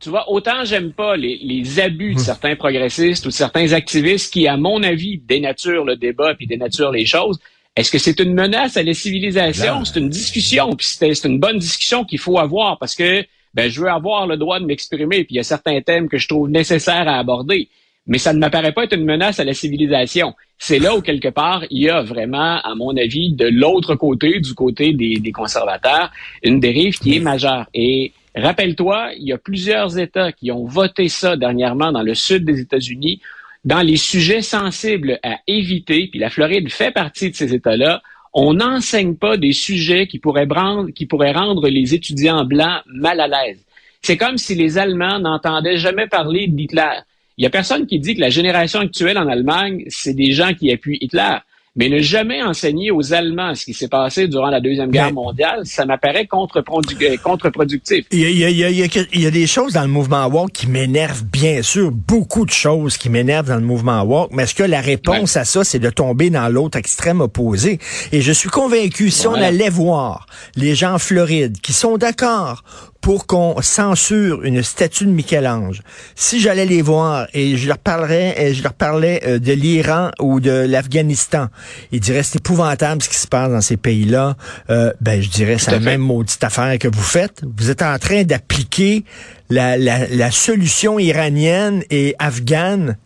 tu 0.00 0.08
vois, 0.08 0.30
autant 0.30 0.64
j'aime 0.64 0.94
pas 0.94 1.14
les, 1.14 1.38
les 1.42 1.78
abus 1.78 2.14
de 2.14 2.18
hum. 2.18 2.24
certains 2.24 2.56
progressistes 2.56 3.26
ou 3.26 3.28
de 3.28 3.34
certains 3.34 3.74
activistes 3.74 4.32
qui, 4.32 4.48
à 4.48 4.56
mon 4.56 4.82
avis, 4.82 5.18
dénaturent 5.18 5.84
le 5.84 5.96
débat 5.96 6.34
puis 6.34 6.46
dénaturent 6.46 6.92
les 6.92 7.04
choses. 7.04 7.38
Est-ce 7.76 7.90
que 7.90 7.98
c'est 7.98 8.18
une 8.18 8.32
menace 8.32 8.78
à 8.78 8.82
la 8.82 8.94
civilisation? 8.94 9.84
C'est 9.84 10.00
une 10.00 10.08
discussion, 10.08 10.74
puis 10.74 10.86
c'est 10.86 11.24
une 11.24 11.38
bonne 11.38 11.58
discussion 11.58 12.02
qu'il 12.04 12.18
faut 12.18 12.38
avoir 12.38 12.78
parce 12.78 12.94
que 12.94 13.26
ben 13.54 13.70
je 13.70 13.80
veux 13.80 13.88
avoir 13.88 14.26
le 14.26 14.36
droit 14.36 14.60
de 14.60 14.66
m'exprimer, 14.66 15.24
puis 15.24 15.34
il 15.34 15.36
y 15.36 15.40
a 15.40 15.44
certains 15.44 15.80
thèmes 15.80 16.08
que 16.08 16.18
je 16.18 16.28
trouve 16.28 16.48
nécessaires 16.50 17.08
à 17.08 17.18
aborder. 17.18 17.68
Mais 18.06 18.18
ça 18.18 18.34
ne 18.34 18.38
m'apparaît 18.38 18.72
pas 18.72 18.84
être 18.84 18.94
une 18.94 19.04
menace 19.04 19.40
à 19.40 19.44
la 19.44 19.54
civilisation. 19.54 20.34
C'est 20.58 20.78
là 20.78 20.94
où, 20.94 21.00
quelque 21.00 21.28
part, 21.28 21.64
il 21.70 21.82
y 21.82 21.88
a 21.88 22.02
vraiment, 22.02 22.60
à 22.60 22.74
mon 22.74 22.94
avis, 22.96 23.32
de 23.32 23.46
l'autre 23.46 23.94
côté, 23.94 24.40
du 24.40 24.54
côté 24.54 24.92
des, 24.92 25.16
des 25.20 25.32
conservateurs, 25.32 26.10
une 26.42 26.60
dérive 26.60 26.98
qui 26.98 27.16
est 27.16 27.20
majeure. 27.20 27.66
Et 27.72 28.12
rappelle-toi, 28.34 29.12
il 29.16 29.28
y 29.28 29.32
a 29.32 29.38
plusieurs 29.38 29.98
États 29.98 30.32
qui 30.32 30.52
ont 30.52 30.66
voté 30.66 31.08
ça 31.08 31.36
dernièrement 31.36 31.92
dans 31.92 32.02
le 32.02 32.14
sud 32.14 32.44
des 32.44 32.60
États-Unis, 32.60 33.22
dans 33.64 33.80
les 33.80 33.96
sujets 33.96 34.42
sensibles 34.42 35.18
à 35.22 35.38
éviter, 35.46 36.08
puis 36.08 36.18
la 36.18 36.28
Floride 36.28 36.70
fait 36.70 36.90
partie 36.90 37.30
de 37.30 37.36
ces 37.36 37.54
États-là, 37.54 38.02
on 38.34 38.54
n'enseigne 38.54 39.14
pas 39.14 39.36
des 39.36 39.52
sujets 39.52 40.08
qui 40.08 40.18
pourraient, 40.18 40.44
rendre, 40.44 41.68
les 41.68 41.94
étudiants 41.94 42.44
blancs 42.44 42.82
mal 42.86 43.20
à 43.20 43.28
l'aise. 43.28 43.64
C'est 44.02 44.16
comme 44.16 44.36
si 44.36 44.54
les 44.56 44.76
Allemands 44.76 45.20
n'entendaient 45.20 45.78
jamais 45.78 46.08
parler 46.08 46.48
d'Hitler. 46.48 46.98
Il 47.38 47.42
n'y 47.42 47.46
a 47.46 47.50
personne 47.50 47.86
qui 47.86 48.00
dit 48.00 48.16
que 48.16 48.20
la 48.20 48.30
génération 48.30 48.80
actuelle 48.80 49.18
en 49.18 49.28
Allemagne, 49.28 49.84
c'est 49.88 50.14
des 50.14 50.32
gens 50.32 50.52
qui 50.52 50.70
appuient 50.70 50.98
Hitler 51.00 51.36
mais 51.76 51.88
ne 51.88 51.98
jamais 51.98 52.42
enseigner 52.42 52.90
aux 52.90 53.12
Allemands 53.12 53.54
ce 53.54 53.64
qui 53.64 53.74
s'est 53.74 53.88
passé 53.88 54.28
durant 54.28 54.48
la 54.48 54.60
Deuxième 54.60 54.90
Guerre 54.90 55.12
mondiale, 55.12 55.62
ça 55.64 55.84
m'apparaît 55.84 56.26
contre-productif. 56.26 58.06
Il 58.10 58.20
y, 58.20 58.44
a, 58.44 58.50
il, 58.50 58.56
y 58.56 58.64
a, 58.64 58.70
il 58.70 59.20
y, 59.20 59.26
a, 59.26 59.30
des 59.30 59.46
choses 59.46 59.72
dans 59.72 59.82
le 59.82 59.88
mouvement 59.88 60.26
walk 60.26 60.52
qui 60.52 60.68
m'énervent, 60.68 61.24
bien 61.24 61.62
sûr, 61.62 61.90
beaucoup 61.90 62.46
de 62.46 62.50
choses 62.50 62.96
qui 62.96 63.10
m'énervent 63.10 63.48
dans 63.48 63.56
le 63.56 63.62
mouvement 63.62 64.02
walk, 64.02 64.30
mais 64.32 64.44
est-ce 64.44 64.54
que 64.54 64.62
la 64.62 64.80
réponse 64.80 65.36
à 65.36 65.44
ça, 65.44 65.64
c'est 65.64 65.80
de 65.80 65.90
tomber 65.90 66.30
dans 66.30 66.48
l'autre 66.48 66.78
extrême 66.78 67.20
opposé? 67.20 67.80
Et 68.12 68.20
je 68.20 68.32
suis 68.32 68.50
convaincu, 68.50 69.10
si 69.10 69.26
on 69.26 69.34
allait 69.34 69.70
voir 69.70 70.26
les 70.54 70.74
gens 70.76 70.94
en 70.94 70.98
Floride 70.98 71.60
qui 71.60 71.72
sont 71.72 71.98
d'accord 71.98 72.62
pour 73.04 73.26
qu'on 73.26 73.60
censure 73.60 74.44
une 74.44 74.62
statue 74.62 75.04
de 75.04 75.10
Michel-Ange. 75.10 75.82
Si 76.14 76.40
j'allais 76.40 76.64
les 76.64 76.80
voir 76.80 77.26
et 77.34 77.58
je 77.58 77.68
leur 77.68 77.76
parlerais, 77.76 78.34
et 78.38 78.54
je 78.54 78.62
leur 78.62 78.72
parlais 78.72 79.20
euh, 79.26 79.38
de 79.38 79.52
l'Iran 79.52 80.10
ou 80.22 80.40
de 80.40 80.50
l'Afghanistan, 80.50 81.48
ils 81.92 82.00
diraient 82.00 82.22
c'est 82.22 82.38
épouvantable 82.38 83.02
ce 83.02 83.10
qui 83.10 83.18
se 83.18 83.26
passe 83.26 83.50
dans 83.50 83.60
ces 83.60 83.76
pays-là. 83.76 84.36
Euh, 84.70 84.90
ben 85.02 85.20
je 85.20 85.28
dirais 85.28 85.58
c'est 85.58 85.70
la 85.70 85.80
même 85.80 86.00
maudite 86.00 86.42
affaire 86.42 86.78
que 86.78 86.88
vous 86.88 87.02
faites. 87.02 87.42
Vous 87.58 87.68
êtes 87.68 87.82
en 87.82 87.98
train 87.98 88.22
d'appliquer 88.22 89.04
la, 89.50 89.76
la, 89.76 90.08
la 90.08 90.30
solution 90.30 90.98
iranienne 90.98 91.82
et 91.90 92.16
afghane 92.18 92.96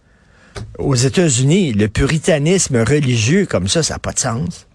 aux 0.79 0.95
États-Unis. 0.95 1.73
Le 1.73 1.89
puritanisme 1.89 2.85
religieux 2.85 3.47
comme 3.47 3.67
ça, 3.67 3.83
ça 3.83 3.95
n'a 3.95 3.99
pas 3.99 4.13
de 4.13 4.21
sens 4.21 4.68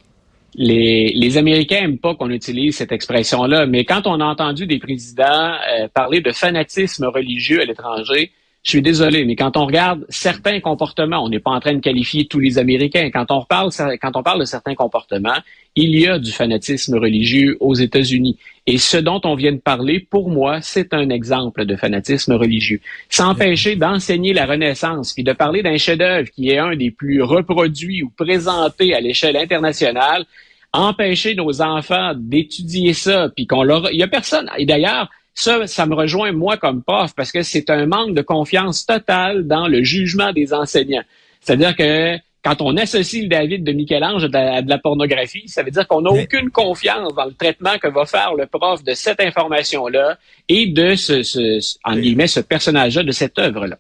les, 0.56 1.14
les 1.16 1.38
Américains 1.38 1.82
n'aiment 1.82 2.00
pas 2.00 2.16
qu'on 2.16 2.30
utilise 2.30 2.78
cette 2.78 2.92
expression-là, 2.92 3.66
mais 3.66 3.86
quand 3.86 4.08
on 4.08 4.20
a 4.20 4.26
entendu 4.26 4.68
des 4.68 4.80
présidents 4.80 5.54
euh, 5.80 5.88
parler 5.94 6.22
de 6.22 6.32
fanatisme 6.32 7.06
religieux 7.06 7.62
à 7.62 7.66
l'étranger, 7.66 8.32
je 8.64 8.70
suis 8.70 8.82
désolé, 8.82 9.26
mais 9.26 9.36
quand 9.36 9.58
on 9.58 9.66
regarde 9.66 10.06
certains 10.08 10.62
comportements, 10.62 11.22
on 11.22 11.28
n'est 11.28 11.40
pas 11.40 11.52
en 11.52 11.60
train 11.60 11.74
de 11.74 11.82
qualifier 11.82 12.28
tous 12.28 12.40
les 12.40 12.58
Américains. 12.58 13.10
Quand 13.12 13.30
on 13.30 13.44
parle, 13.44 13.72
quand 14.02 14.16
on 14.16 14.24
parle 14.24 14.40
de 14.40 14.46
certains 14.46 14.74
comportements, 14.74 15.38
il 15.76 16.00
y 16.00 16.08
a 16.08 16.18
du 16.18 16.32
fanatisme 16.32 16.98
religieux 16.98 17.58
aux 17.60 17.74
États-Unis. 17.74 18.38
Et 18.66 18.78
ce 18.78 18.96
dont 18.96 19.20
on 19.26 19.36
vient 19.36 19.52
de 19.52 19.58
parler, 19.58 20.00
pour 20.00 20.30
moi, 20.30 20.62
c'est 20.62 20.94
un 20.94 21.10
exemple 21.10 21.66
de 21.66 21.76
fanatisme 21.76 22.34
religieux. 22.34 22.80
S'empêcher 23.10 23.76
d'enseigner 23.76 24.32
la 24.32 24.46
Renaissance, 24.46 25.12
puis 25.12 25.26
de 25.26 25.34
parler 25.34 25.62
d'un 25.62 25.76
chef-d'œuvre 25.76 26.30
qui 26.30 26.50
est 26.50 26.58
un 26.58 26.78
des 26.78 26.90
plus 26.92 27.22
reproduits 27.22 28.02
ou 28.02 28.12
présentés 28.12 28.94
à 28.96 29.02
l'échelle 29.02 29.36
internationale, 29.36 30.24
empêcher 30.72 31.36
nos 31.36 31.62
enfants 31.62 32.14
d'étudier 32.16 32.94
ça, 32.94 33.30
puis 33.36 33.46
qu'on 33.46 33.64
leur... 33.64 33.92
Il 33.92 34.00
y 34.00 34.04
a 34.04 34.08
personne... 34.08 34.50
Et 34.58 34.66
d'ailleurs, 34.66 35.10
ça, 35.36 35.66
ça 35.68 35.86
me 35.86 35.96
rejoint 35.96 36.32
moi 36.32 36.58
comme 36.58 36.84
prof 36.84 37.14
parce 37.16 37.32
que 37.32 37.42
c'est 37.42 37.70
un 37.70 37.86
manque 37.86 38.14
de 38.14 38.22
confiance 38.22 38.86
totale 38.86 39.48
dans 39.48 39.68
le 39.68 39.84
jugement 39.84 40.32
des 40.32 40.54
enseignants. 40.54 41.04
C'est-à-dire 41.42 41.76
que 41.76 42.18
quand 42.44 42.62
on 42.62 42.76
associe 42.76 43.24
le 43.24 43.30
David 43.30 43.64
de 43.64 43.72
Michel-Ange 43.72 44.26
à 44.34 44.62
de 44.62 44.70
la 44.70 44.78
pornographie, 44.78 45.48
ça 45.48 45.64
veut 45.64 45.72
dire 45.72 45.88
qu'on 45.88 46.02
n'a 46.02 46.12
aucune 46.12 46.50
confiance 46.50 47.16
dans 47.16 47.26
le 47.26 47.34
traitement 47.34 47.78
que 47.82 47.88
va 47.88 48.06
faire 48.06 48.34
le 48.36 48.46
prof 48.48 48.84
de 48.84 48.94
cette 48.94 49.22
information-là 49.22 50.18
et 50.50 50.68
de 50.68 50.96
ce, 50.96 51.24
ce 51.24 51.60
en 51.84 51.96
guillemets, 51.96 52.28
ce 52.28 52.42
personnage-là, 52.42 53.04
de 53.04 53.12
cette 53.12 53.40
œuvre-là. 53.40 53.78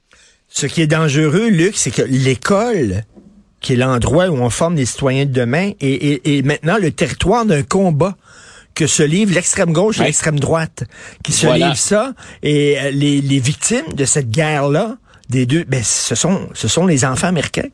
Ce 0.47 0.65
qui 0.65 0.81
est 0.81 0.87
dangereux, 0.87 1.49
Luc, 1.49 1.75
c'est 1.75 1.91
que 1.91 2.03
l'école, 2.03 3.03
qui 3.59 3.73
est 3.73 3.75
l'endroit 3.75 4.27
où 4.27 4.37
on 4.37 4.49
forme 4.49 4.75
les 4.75 4.85
citoyens 4.85 5.25
de 5.25 5.33
demain, 5.33 5.71
est 5.81 6.45
maintenant 6.45 6.77
le 6.77 6.91
territoire 6.91 7.45
d'un 7.45 7.63
combat 7.63 8.15
que 8.75 8.87
se 8.87 9.03
livre 9.03 9.33
l'extrême 9.33 9.71
gauche 9.71 9.99
et 9.99 10.03
l'extrême 10.03 10.39
droite, 10.39 10.83
qui 11.23 11.31
se 11.31 11.47
livre 11.47 11.77
ça. 11.77 12.13
Et 12.41 12.79
euh, 12.79 12.91
les, 12.91 13.21
les 13.21 13.39
victimes 13.39 13.93
de 13.95 14.05
cette 14.05 14.29
guerre-là, 14.29 14.97
des 15.29 15.45
deux, 15.45 15.63
ben, 15.63 15.83
ce 15.83 16.15
sont, 16.15 16.49
ce 16.53 16.67
sont 16.67 16.85
les 16.85 17.05
enfants 17.05 17.27
américains. 17.27 17.69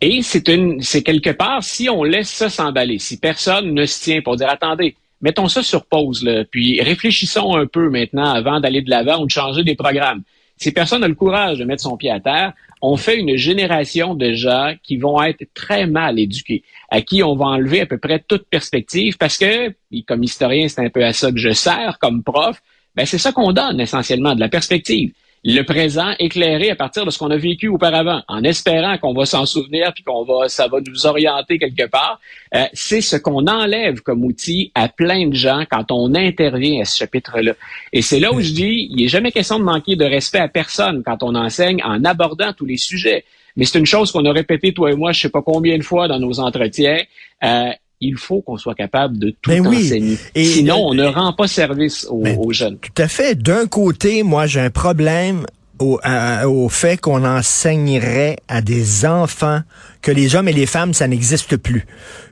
Et 0.00 0.22
c'est 0.22 0.48
une, 0.48 0.82
c'est 0.82 1.02
quelque 1.02 1.30
part, 1.30 1.62
si 1.62 1.88
on 1.88 2.02
laisse 2.02 2.30
ça 2.30 2.48
s'emballer, 2.48 2.98
si 2.98 3.18
personne 3.18 3.72
ne 3.72 3.86
se 3.86 4.02
tient 4.02 4.20
pour 4.20 4.36
dire, 4.36 4.48
attendez, 4.48 4.96
mettons 5.20 5.48
ça 5.48 5.62
sur 5.62 5.86
pause, 5.86 6.24
là, 6.24 6.44
puis 6.50 6.80
réfléchissons 6.82 7.56
un 7.56 7.66
peu 7.66 7.88
maintenant 7.88 8.32
avant 8.32 8.60
d'aller 8.60 8.82
de 8.82 8.90
l'avant 8.90 9.22
ou 9.22 9.26
de 9.26 9.30
changer 9.30 9.64
des 9.64 9.76
programmes. 9.76 10.22
Si 10.56 10.72
personne 10.72 11.02
n'a 11.02 11.08
le 11.08 11.14
courage 11.14 11.58
de 11.58 11.64
mettre 11.64 11.82
son 11.82 11.96
pied 11.96 12.10
à 12.10 12.20
terre, 12.20 12.52
on 12.80 12.96
fait 12.96 13.18
une 13.18 13.36
génération 13.36 14.14
de 14.14 14.32
gens 14.32 14.74
qui 14.82 14.96
vont 14.96 15.22
être 15.22 15.44
très 15.54 15.86
mal 15.86 16.18
éduqués, 16.18 16.62
à 16.90 17.00
qui 17.00 17.22
on 17.22 17.34
va 17.34 17.46
enlever 17.46 17.80
à 17.80 17.86
peu 17.86 17.98
près 17.98 18.20
toute 18.26 18.46
perspective 18.48 19.16
parce 19.18 19.38
que, 19.38 19.74
comme 20.06 20.22
historien, 20.22 20.68
c'est 20.68 20.84
un 20.84 20.90
peu 20.90 21.04
à 21.04 21.12
ça 21.12 21.30
que 21.30 21.38
je 21.38 21.52
sers 21.52 21.98
comme 22.00 22.22
prof, 22.22 22.62
ben 22.94 23.04
c'est 23.04 23.18
ça 23.18 23.32
qu'on 23.32 23.52
donne 23.52 23.80
essentiellement, 23.80 24.34
de 24.34 24.40
la 24.40 24.48
perspective 24.48 25.12
le 25.54 25.62
présent 25.62 26.12
éclairé 26.18 26.70
à 26.70 26.74
partir 26.74 27.04
de 27.04 27.10
ce 27.10 27.18
qu'on 27.18 27.30
a 27.30 27.36
vécu 27.36 27.68
auparavant, 27.68 28.20
en 28.26 28.42
espérant 28.42 28.98
qu'on 28.98 29.14
va 29.14 29.26
s'en 29.26 29.46
souvenir 29.46 29.92
puis 29.94 30.02
qu'on 30.02 30.24
va, 30.24 30.48
ça 30.48 30.66
va 30.66 30.78
nous 30.84 31.06
orienter 31.06 31.58
quelque 31.58 31.86
part. 31.86 32.20
Euh, 32.54 32.64
c'est 32.72 33.00
ce 33.00 33.14
qu'on 33.14 33.46
enlève 33.46 34.00
comme 34.00 34.24
outil 34.24 34.72
à 34.74 34.88
plein 34.88 35.28
de 35.28 35.34
gens 35.34 35.64
quand 35.70 35.92
on 35.92 36.16
intervient 36.16 36.80
à 36.82 36.84
ce 36.84 36.96
chapitre-là. 36.96 37.52
Et 37.92 38.02
c'est 38.02 38.18
là 38.18 38.32
où 38.32 38.40
je 38.40 38.50
dis, 38.50 38.88
il 38.90 38.96
n'est 38.96 39.08
jamais 39.08 39.30
question 39.30 39.60
de 39.60 39.64
manquer 39.64 39.94
de 39.94 40.04
respect 40.04 40.40
à 40.40 40.48
personne 40.48 41.04
quand 41.04 41.22
on 41.22 41.36
enseigne 41.36 41.80
en 41.84 42.04
abordant 42.04 42.52
tous 42.52 42.66
les 42.66 42.76
sujets. 42.76 43.24
Mais 43.54 43.64
c'est 43.64 43.78
une 43.78 43.86
chose 43.86 44.10
qu'on 44.10 44.24
a 44.24 44.32
répété, 44.32 44.74
toi 44.74 44.90
et 44.90 44.96
moi, 44.96 45.12
je 45.12 45.20
sais 45.20 45.30
pas 45.30 45.42
combien 45.42 45.78
de 45.78 45.84
fois 45.84 46.08
dans 46.08 46.18
nos 46.18 46.40
entretiens. 46.40 47.00
Euh, 47.44 47.70
il 48.00 48.16
faut 48.16 48.42
qu'on 48.42 48.56
soit 48.56 48.74
capable 48.74 49.18
de 49.18 49.30
tout 49.30 49.50
ben 49.50 49.66
enseigner. 49.66 50.18
Sinon, 50.34 50.88
on 50.88 50.94
ne 50.94 51.04
rend 51.04 51.32
pas 51.32 51.46
service 51.46 52.06
aux, 52.10 52.22
ben, 52.22 52.38
jeunes. 52.50 52.78
Tout 52.78 53.02
à 53.02 53.08
fait. 53.08 53.34
D'un 53.34 53.66
côté, 53.66 54.22
moi, 54.22 54.46
j'ai 54.46 54.60
un 54.60 54.70
problème 54.70 55.46
au, 55.78 56.00
au 56.44 56.68
fait 56.68 56.98
qu'on 56.98 57.24
enseignerait 57.24 58.38
à 58.48 58.60
des 58.60 59.06
enfants 59.06 59.60
que 60.02 60.10
les 60.10 60.34
hommes 60.34 60.48
et 60.48 60.52
les 60.52 60.66
femmes, 60.66 60.94
ça 60.94 61.08
n'existe 61.08 61.56
plus. 61.56 61.86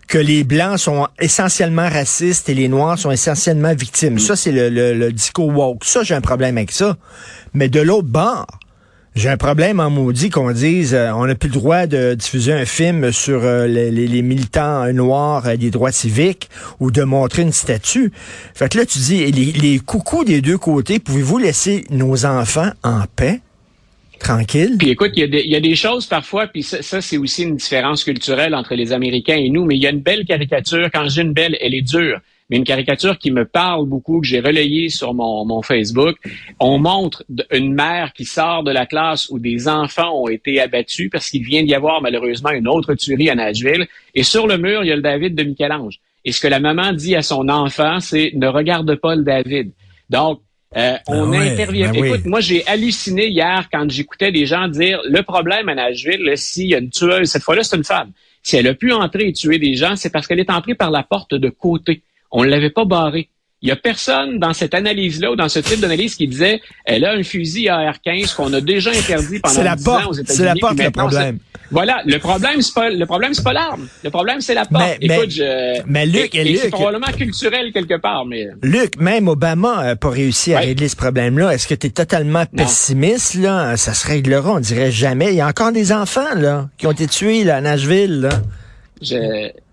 Que 0.07 0.19
les 0.19 0.45
Blancs 0.45 0.79
sont 0.79 1.09
essentiellement 1.19 1.89
racistes 1.89 2.49
et 2.51 2.55
les 2.55 2.69
Noirs 2.69 2.99
sont 2.99 3.11
essentiellement 3.11 3.75
victimes. 3.75 4.15
Mm. 4.15 4.19
Ça, 4.19 4.37
c'est 4.37 4.53
le, 4.53 4.69
le, 4.69 4.93
le 4.95 5.13
discours 5.13 5.49
woke. 5.49 5.85
Ça, 5.85 6.03
j'ai 6.03 6.15
un 6.15 6.21
problème 6.21 6.59
avec 6.59 6.73
ça. 6.73 6.97
Mais 7.55 7.69
de 7.69 7.81
l'autre 7.81 8.09
bord, 8.09 8.47
j'ai 9.15 9.29
un 9.29 9.37
problème 9.37 9.79
en 9.79 9.91
maudit 9.91 10.29
qu'on 10.29 10.51
dise 10.51 10.93
euh, 10.93 11.13
on 11.13 11.27
n'a 11.27 11.37
plus 11.37 11.49
le 11.49 11.55
droit 11.55 11.87
de 11.87 12.15
diffuser 12.15 12.53
un 12.53 12.65
film 12.65 13.13
sur 13.13 13.45
euh, 13.45 13.69
les, 13.69 14.23
militants 14.23 14.93
noirs 14.93 15.47
euh, 15.47 15.57
des 15.57 15.71
droits 15.71 15.93
civiques 15.93 16.49
ou 16.81 16.91
de 16.91 17.03
montrer 17.05 17.43
une 17.43 17.53
statue. 17.53 18.11
Fait 18.55 18.69
que 18.69 18.79
là, 18.79 18.87
tu 18.87 18.99
dis, 18.99 19.31
les, 19.31 19.79
coucous 19.79 20.25
des 20.25 20.41
deux 20.41 20.59
côtés, 20.59 20.99
pouvez-vous 20.99 21.39
laisser 21.39 21.85
nos 21.91 22.27
enfants 22.27 22.71
en 22.83 23.03
paix? 23.15 23.41
Tranquille? 24.19 24.77
Puis 24.79 24.91
écoute, 24.91 25.13
il 25.15 25.29
y, 25.33 25.57
a 25.57 25.61
des 25.61 25.75
choses 25.77 26.07
parfois, 26.07 26.47
puis 26.47 26.63
ça 26.63 27.01
c'est 27.01 27.19
aussi 27.19 27.43
une 27.43 27.57
différence 27.57 28.05
culturelle 28.05 28.55
entre 28.55 28.75
les 28.75 28.93
Américains 28.93 29.37
et 29.37 29.51
nous, 29.51 29.65
mais 29.65 29.77
il 29.77 29.83
y 29.83 29.87
a 29.87 29.91
une 29.91 30.01
belle 30.01 30.25
caricature. 30.25 30.89
Quand 30.93 31.09
j'ai 31.09 31.23
une 31.23 31.35
belle, 31.35 31.57
elle 31.61 31.75
est 31.75 31.83
dure 31.83 32.21
mais 32.51 32.59
une 32.59 32.65
caricature 32.65 33.19
qui 33.19 33.31
me 33.31 33.45
parle 33.45 33.87
beaucoup, 33.87 34.21
que 34.21 34.27
j'ai 34.27 34.41
relayée 34.41 34.89
sur 34.91 35.15
mon, 35.15 35.45
mon, 35.45 35.63
Facebook. 35.63 36.17
On 36.61 36.79
montre 36.79 37.25
une 37.51 37.73
mère 37.73 38.13
qui 38.13 38.25
sort 38.25 38.63
de 38.63 38.71
la 38.71 38.87
classe 38.87 39.29
où 39.31 39.39
des 39.39 39.67
enfants 39.67 40.13
ont 40.23 40.29
été 40.29 40.61
abattus 40.61 41.09
parce 41.11 41.31
qu'il 41.31 41.43
vient 41.43 41.63
d'y 41.63 41.75
avoir 41.75 42.03
malheureusement 42.03 42.51
une 42.51 42.69
autre 42.69 42.95
tuerie 42.95 43.31
à 43.31 43.35
Nashville. 43.35 43.87
Et 44.15 44.23
sur 44.23 44.47
le 44.47 44.59
mur, 44.59 44.85
il 44.85 44.89
y 44.89 44.93
a 44.93 44.97
le 44.97 45.03
David 45.03 45.35
de 45.35 45.43
Michel-Ange. 45.43 46.01
Et 46.25 46.33
ce 46.33 46.41
que 46.41 46.49
la 46.49 46.61
maman 46.61 46.93
dit 46.93 47.17
à 47.17 47.23
son 47.23 47.49
enfant, 47.49 48.01
c'est 48.01 48.33
ne 48.35 48.47
regarde 48.47 48.95
pas 48.97 49.15
le 49.15 49.25
David. 49.25 49.73
Donc, 50.11 50.41
euh, 50.77 50.97
on 51.07 51.33
ah 51.33 51.39
intervient. 51.39 51.93
Ben 51.93 52.05
Écoute, 52.05 52.27
moi, 52.27 52.41
j'ai 52.41 52.67
halluciné 52.67 53.29
hier 53.29 53.69
quand 53.73 53.89
j'écoutais 53.91 54.33
des 54.33 54.45
gens 54.45 54.69
dire 54.69 55.01
le 55.09 55.23
problème 55.23 55.69
à 55.69 55.75
Nashville, 55.75 56.33
s'il 56.37 56.69
y 56.69 56.75
a 56.75 56.79
une 56.79 56.91
tueuse, 56.91 57.29
cette 57.29 57.43
fois-là, 57.43 57.63
c'est 57.63 57.77
une 57.77 57.85
femme. 57.85 58.13
Si 58.43 58.57
elle 58.57 58.67
a 58.67 58.75
pu 58.75 58.93
entrer 58.93 59.29
et 59.29 59.33
tuer 59.33 59.59
des 59.59 59.75
gens, 59.75 59.97
c'est 59.97 60.11
parce 60.11 60.27
qu'elle 60.27 60.41
est 60.41 60.51
entrée 60.51 60.75
par 60.75 60.91
la 60.91 61.03
porte 61.03 61.35
de 61.35 61.49
côté. 61.49 62.03
On 62.35 62.45
ne 62.45 62.49
l'avait 62.49 62.71
pas 62.71 62.85
barré. 62.85 63.31
Il 63.63 63.69
y 63.69 63.71
a 63.71 63.77
personne 63.77 64.39
dans 64.39 64.53
cette 64.53 64.75
analyse-là 64.75 65.31
ou 65.33 65.37
dans 65.37 65.49
ce 65.49 65.61
type 65.61 65.81
d'analyse 65.81 66.17
qui 66.17 66.29
disait 66.29 66.61
elle 66.85 67.07
a 67.07 67.13
un 67.13 67.23
fusil 67.23 67.69
AR-15 67.71 68.35
qu'on 68.35 68.53
a 68.53 68.61
déjà 68.61 68.91
interdit 68.91 69.39
pendant 69.39 69.75
10 69.75 69.89
ans 69.89 70.09
aux 70.09 70.13
États-Unis. 70.13 70.37
C'est 70.37 70.45
la 70.45 70.55
porte 70.55 70.79
le 70.79 70.91
problème. 70.91 71.39
Voilà, 71.71 72.03
le 72.05 72.19
problème 72.19 72.61
c'est 72.61 72.75
pas 72.75 72.91
le 72.91 73.07
problème 73.07 73.33
c'est 73.33 73.43
pas 73.43 73.55
l'arme. 73.55 73.89
Le 74.03 74.11
problème 74.11 74.43
c'est 74.43 74.53
la 74.53 74.67
porte. 74.67 74.99
Mais, 75.01 75.07
Écoute, 75.07 75.31
je, 75.31 75.81
mais 75.87 76.05
Luc, 76.05 76.35
et, 76.35 76.57
c'est 76.57 76.69
probablement 76.69 77.11
culturel 77.17 77.73
quelque 77.73 77.99
part, 77.99 78.27
mais 78.27 78.49
Luc, 78.63 79.01
même 79.01 79.29
Obama 79.29 79.83
n'a 79.83 79.97
pas 79.97 80.11
réussi 80.11 80.53
à 80.53 80.59
régler 80.59 80.89
ce 80.89 80.97
problème-là. 80.97 81.55
Est-ce 81.55 81.67
que 81.67 81.75
tu 81.75 81.87
es 81.87 81.91
totalement 81.91 82.45
pessimiste 82.45 83.37
là? 83.37 83.79
Ça 83.79 83.95
se 83.95 84.07
réglera, 84.07 84.53
on 84.53 84.61
dirait 84.61 84.91
jamais. 84.91 85.29
Il 85.33 85.37
y 85.37 85.41
a 85.41 85.47
encore 85.47 85.73
des 85.73 85.91
enfants 85.91 86.35
là 86.37 86.69
qui 86.77 86.87
ont 86.87 86.93
été 86.93 87.07
tués 87.07 87.45
là, 87.45 87.57
à 87.57 87.61
Nashville 87.63 88.21
là. 88.21 88.43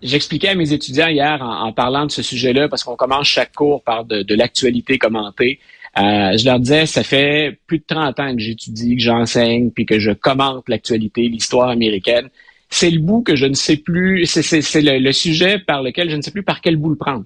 J'expliquais 0.02 0.48
à 0.48 0.54
mes 0.54 0.72
étudiants 0.72 1.08
hier 1.08 1.42
en, 1.42 1.72
parlant 1.72 2.06
de 2.06 2.10
ce 2.10 2.22
sujet-là, 2.22 2.68
parce 2.68 2.84
qu'on 2.84 2.96
commence 2.96 3.26
chaque 3.26 3.52
cours 3.52 3.82
par 3.82 4.04
de, 4.04 4.34
l'actualité 4.34 4.98
commentée. 4.98 5.58
Euh, 5.98 6.36
je 6.38 6.44
leur 6.46 6.58
disais, 6.58 6.86
ça 6.86 7.02
fait 7.02 7.58
plus 7.66 7.78
de 7.78 7.84
30 7.86 8.18
ans 8.18 8.34
que 8.34 8.40
j'étudie, 8.40 8.96
que 8.96 9.02
j'enseigne, 9.02 9.70
puis 9.70 9.84
que 9.84 9.98
je 9.98 10.10
commente 10.10 10.68
l'actualité, 10.68 11.28
l'histoire 11.28 11.68
américaine. 11.68 12.28
C'est 12.70 12.88
le 12.88 13.00
bout 13.00 13.20
que 13.20 13.36
je 13.36 13.44
ne 13.44 13.52
sais 13.52 13.76
plus, 13.76 14.24
c'est 14.24 14.80
le, 14.80 15.12
sujet 15.12 15.58
par 15.58 15.82
lequel 15.82 16.08
je 16.08 16.16
ne 16.16 16.22
sais 16.22 16.30
plus 16.30 16.42
par 16.42 16.62
quel 16.62 16.76
bout 16.76 16.88
le 16.88 16.96
prendre. 16.96 17.24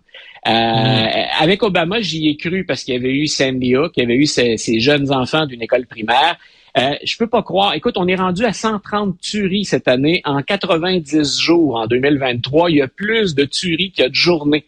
Euh, 0.48 0.50
mm. 0.50 1.08
Avec 1.38 1.62
Obama, 1.62 2.00
j'y 2.00 2.28
ai 2.28 2.36
cru 2.36 2.64
parce 2.64 2.82
qu'il 2.82 2.94
y 2.94 2.96
avait 2.96 3.14
eu 3.14 3.28
Sandy 3.28 3.76
Hook, 3.76 3.92
il 3.96 4.00
y 4.00 4.02
avait 4.02 4.16
eu 4.16 4.26
ces 4.26 4.80
jeunes 4.80 5.12
enfants 5.12 5.46
d'une 5.46 5.62
école 5.62 5.86
primaire. 5.86 6.36
Euh, 6.76 6.95
je 7.02 7.16
peux 7.16 7.26
pas 7.26 7.42
croire. 7.42 7.75
Écoute, 7.75 7.95
on 7.97 8.06
est 8.06 8.16
rendu 8.16 8.45
à 8.45 8.52
130 8.52 9.18
tueries 9.21 9.64
cette 9.64 9.88
année 9.88 10.21
en 10.25 10.42
90 10.42 11.40
jours 11.40 11.76
en 11.76 11.87
2023. 11.87 12.71
Il 12.71 12.76
y 12.76 12.83
a 12.83 12.88
plus 12.88 13.35
de 13.35 13.45
tueries 13.45 13.92
qu'il 13.92 14.02
y 14.02 14.06
a 14.06 14.11
de 14.11 14.14
journées. 14.14 14.64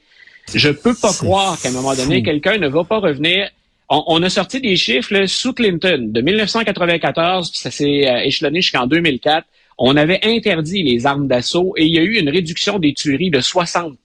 Je 0.55 0.71
peux 0.71 0.95
pas 0.95 1.13
croire 1.13 1.61
qu'à 1.61 1.69
un 1.69 1.73
moment 1.73 1.95
donné, 1.95 2.23
quelqu'un 2.23 2.57
ne 2.57 2.69
va 2.69 2.85
pas 2.85 2.99
revenir. 2.99 3.51
On, 3.91 4.23
a 4.23 4.29
sorti 4.29 4.61
des 4.61 4.77
chiffres 4.77 5.25
sous 5.27 5.55
Clinton 5.55 6.09
de 6.11 6.21
1994, 6.21 7.51
puis 7.51 7.59
ça 7.59 7.71
s'est 7.71 8.07
euh, 8.07 8.21
échelonné 8.21 8.61
jusqu'en 8.61 8.87
2004. 8.87 9.47
On 9.79 9.97
avait 9.97 10.21
interdit 10.25 10.83
les 10.83 11.07
armes 11.07 11.27
d'assaut 11.27 11.73
et 11.77 11.87
il 11.87 11.95
y 11.95 11.99
a 11.99 12.03
eu 12.03 12.19
une 12.19 12.29
réduction 12.29 12.79
des 12.79 12.93
tueries 12.93 13.31
de 13.31 13.41
60 13.41 13.99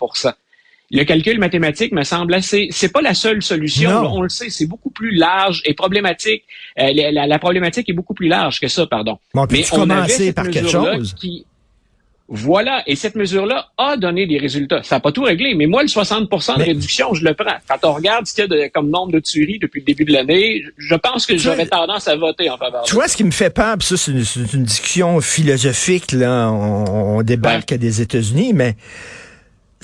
le 0.93 1.03
calcul 1.05 1.39
mathématique 1.39 1.91
me 1.91 2.03
semble 2.03 2.33
assez. 2.35 2.67
C'est 2.71 2.91
pas 2.91 3.01
la 3.01 3.13
seule 3.13 3.41
solution. 3.41 3.89
on 4.13 4.21
le 4.21 4.29
sait, 4.29 4.49
c'est 4.49 4.67
beaucoup 4.67 4.91
plus 4.91 5.15
large 5.15 5.61
et 5.65 5.73
problématique. 5.73 6.43
Euh, 6.79 6.91
la, 7.11 7.39
problématique 7.39 7.89
est 7.89 7.93
beaucoup 7.93 8.13
plus 8.13 8.27
large 8.27 8.59
que 8.59 8.67
ça, 8.67 8.85
pardon. 8.85 9.17
Mais 9.51 9.65
on 9.73 9.89
avait 9.89 10.31
par 10.33 10.49
quelque 10.49 10.69
chose. 10.69 11.15
Qui, 11.15 11.45
voilà, 12.29 12.83
et 12.87 12.95
cette 12.95 13.15
mesure-là 13.15 13.67
a 13.77 13.97
donné 13.97 14.25
des 14.25 14.37
résultats. 14.37 14.81
Ça 14.81 14.95
n'a 14.95 14.99
pas 15.01 15.11
tout 15.11 15.23
réglé, 15.23 15.55
mais 15.55 15.65
moi, 15.65 15.81
le 15.81 15.89
60% 15.89 16.57
de 16.57 16.63
réduction, 16.63 17.13
je 17.13 17.23
le 17.23 17.33
prends. 17.33 17.57
Quand 17.67 17.87
on 17.87 17.93
regarde 17.93 18.25
ce 18.25 18.33
qu'il 18.33 18.51
y 18.51 18.61
a 18.61 18.69
comme 18.69 18.89
nombre 18.89 19.11
de 19.11 19.19
tueries 19.19 19.59
depuis 19.59 19.81
le 19.81 19.85
début 19.85 20.05
de 20.05 20.13
l'année, 20.13 20.63
je 20.77 20.95
pense 20.95 21.25
que 21.25 21.37
j'aurais 21.37 21.65
tendance 21.65 22.07
à 22.07 22.15
voter 22.15 22.49
en 22.49 22.57
faveur. 22.57 22.83
Tu 22.83 22.95
vois, 22.95 23.07
ce 23.07 23.17
qui 23.17 23.23
me 23.23 23.31
fait 23.31 23.49
peur, 23.49 23.75
ça, 23.81 23.97
c'est 23.97 24.11
une, 24.11 24.63
discussion 24.63 25.19
philosophique, 25.19 26.13
là, 26.13 26.49
on, 26.49 27.21
débarque 27.23 27.71
à 27.73 27.77
des 27.77 28.01
États-Unis, 28.01 28.53
mais 28.53 28.77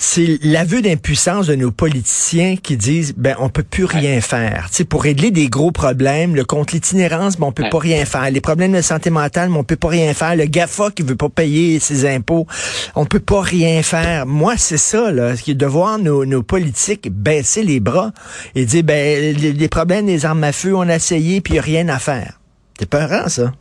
c'est 0.02 0.38
l'aveu 0.42 0.80
d'impuissance 0.80 1.46
de 1.46 1.54
nos 1.54 1.70
politiciens 1.70 2.56
qui 2.56 2.78
disent 2.78 3.12
ben 3.18 3.36
on 3.38 3.50
peut 3.50 3.62
plus 3.62 3.84
rien 3.84 4.22
faire. 4.22 4.70
Tu 4.72 4.86
pour 4.86 5.02
régler 5.02 5.30
des 5.30 5.48
gros 5.48 5.72
problèmes, 5.72 6.34
le 6.34 6.44
contre 6.44 6.72
l'itinérance, 6.72 7.36
ben 7.36 7.48
on 7.48 7.52
peut 7.52 7.68
pas 7.70 7.78
rien 7.78 8.06
faire. 8.06 8.30
Les 8.30 8.40
problèmes 8.40 8.72
de 8.72 8.80
santé 8.80 9.10
mentale, 9.10 9.50
ben, 9.50 9.56
on 9.56 9.62
peut 9.62 9.76
pas 9.76 9.88
rien 9.88 10.14
faire. 10.14 10.34
Le 10.36 10.46
Gafa 10.46 10.90
qui 10.90 11.02
veut 11.02 11.16
pas 11.16 11.28
payer 11.28 11.78
ses 11.80 12.08
impôts, 12.08 12.46
on 12.94 13.04
peut 13.04 13.20
pas 13.20 13.42
rien 13.42 13.82
faire. 13.82 14.24
Moi, 14.24 14.54
c'est 14.56 14.78
ça 14.78 15.10
là, 15.10 15.36
qui 15.36 15.50
est 15.50 15.54
de 15.54 15.66
voir 15.66 15.98
nos, 15.98 16.24
nos 16.24 16.42
politiques 16.42 17.10
baisser 17.12 17.62
les 17.62 17.78
bras 17.78 18.12
et 18.54 18.64
dire 18.64 18.82
ben 18.82 19.36
les, 19.36 19.68
problèmes 19.68 20.06
des 20.06 20.24
armes 20.24 20.44
à 20.44 20.52
feu, 20.52 20.74
on 20.74 20.88
a 20.88 20.94
essayé 20.94 21.42
puis 21.42 21.54
y 21.54 21.58
a 21.58 21.62
rien 21.62 21.90
à 21.90 21.98
faire. 21.98 22.40
C'est 22.78 22.88
peurant 22.88 23.28
ça. 23.28 23.52